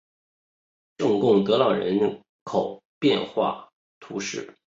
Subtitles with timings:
[0.97, 3.69] 圣贡德朗人口变化
[3.99, 4.55] 图示